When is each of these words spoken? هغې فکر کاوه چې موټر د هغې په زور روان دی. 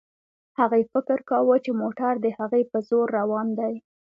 هغې 0.59 0.81
فکر 0.91 1.17
کاوه 1.29 1.55
چې 1.65 1.71
موټر 1.81 2.13
د 2.21 2.27
هغې 2.39 2.61
په 2.71 2.77
زور 2.87 3.07
روان 3.19 3.47
دی. 3.59 3.73